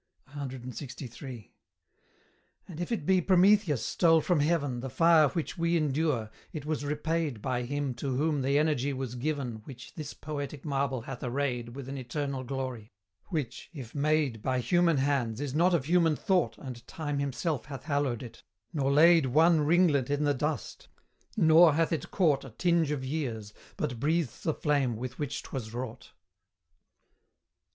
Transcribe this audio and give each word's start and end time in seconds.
CLXIII. 0.33 1.51
And 2.67 2.79
if 2.81 2.91
it 2.91 3.05
be 3.05 3.21
Prometheus 3.21 3.85
stole 3.85 4.19
from 4.19 4.39
heaven 4.39 4.79
The 4.79 4.89
fire 4.89 5.27
which 5.27 5.59
we 5.59 5.77
endure, 5.77 6.31
it 6.51 6.65
was 6.65 6.83
repaid 6.83 7.39
By 7.39 7.61
him 7.65 7.93
to 8.01 8.15
whom 8.15 8.41
the 8.41 8.57
energy 8.57 8.93
was 8.93 9.13
given 9.13 9.57
Which 9.65 9.93
this 9.93 10.15
poetic 10.15 10.65
marble 10.65 11.01
hath 11.03 11.21
arrayed 11.23 11.75
With 11.75 11.87
an 11.87 11.99
eternal 11.99 12.43
glory 12.43 12.93
which, 13.27 13.69
if 13.73 13.93
made 13.93 14.41
By 14.41 14.59
human 14.59 14.97
hands, 14.97 15.39
is 15.39 15.53
not 15.53 15.75
of 15.75 15.85
human 15.85 16.15
thought 16.15 16.57
And 16.57 16.87
Time 16.87 17.19
himself 17.19 17.65
hath 17.65 17.83
hallowed 17.83 18.23
it, 18.23 18.41
nor 18.73 18.91
laid 18.91 19.27
One 19.27 19.61
ringlet 19.63 20.09
in 20.09 20.23
the 20.23 20.33
dust 20.33 20.87
nor 21.37 21.73
hath 21.75 21.93
it 21.93 22.09
caught 22.09 22.43
A 22.43 22.49
tinge 22.49 22.89
of 22.89 23.05
years, 23.05 23.53
but 23.77 23.99
breathes 23.99 24.41
the 24.41 24.55
flame 24.55 24.95
with 24.97 25.19
which 25.19 25.43
'twas 25.43 25.71
wrought. 25.75 26.13